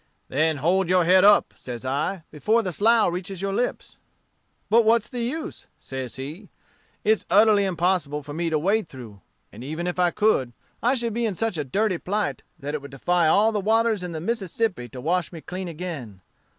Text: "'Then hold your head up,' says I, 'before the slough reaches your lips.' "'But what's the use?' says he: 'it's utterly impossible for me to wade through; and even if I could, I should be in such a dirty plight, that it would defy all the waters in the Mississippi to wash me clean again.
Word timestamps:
"'Then 0.29 0.57
hold 0.57 0.89
your 0.89 1.05
head 1.05 1.23
up,' 1.23 1.53
says 1.55 1.85
I, 1.85 2.23
'before 2.31 2.63
the 2.63 2.71
slough 2.71 3.13
reaches 3.13 3.39
your 3.39 3.53
lips.' 3.53 3.97
"'But 4.67 4.83
what's 4.83 5.07
the 5.07 5.21
use?' 5.21 5.67
says 5.79 6.15
he: 6.15 6.49
'it's 7.03 7.27
utterly 7.29 7.65
impossible 7.65 8.23
for 8.23 8.33
me 8.33 8.49
to 8.49 8.57
wade 8.57 8.87
through; 8.87 9.21
and 9.51 9.63
even 9.63 9.85
if 9.85 9.99
I 9.99 10.09
could, 10.09 10.53
I 10.81 10.95
should 10.95 11.13
be 11.13 11.27
in 11.27 11.35
such 11.35 11.55
a 11.59 11.63
dirty 11.63 11.99
plight, 11.99 12.41
that 12.57 12.73
it 12.73 12.81
would 12.81 12.89
defy 12.89 13.27
all 13.27 13.51
the 13.51 13.59
waters 13.59 14.01
in 14.01 14.11
the 14.11 14.19
Mississippi 14.19 14.89
to 14.89 14.99
wash 14.99 15.31
me 15.31 15.39
clean 15.39 15.67
again. 15.67 16.21